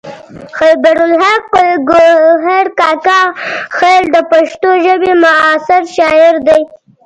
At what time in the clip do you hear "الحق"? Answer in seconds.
1.07-1.51